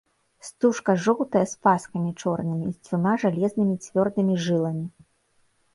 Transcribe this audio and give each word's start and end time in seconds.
Стужка 0.47 0.95
жоўтая 1.03 1.43
з 1.51 1.59
паскамі 1.67 2.11
чорнымі, 2.23 2.67
з 2.73 2.77
дзвюма 2.89 3.13
жалезнымі 3.27 3.75
цвёрдымі 3.87 4.33
жыламі. 4.49 4.85